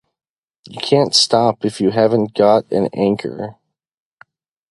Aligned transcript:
You 0.65 0.81
can’t 0.81 1.13
stop 1.13 1.63
if 1.63 1.79
you 1.79 1.91
haven’t 1.91 2.33
got 2.33 2.71
an 2.71 2.87
anchor. 2.91 3.57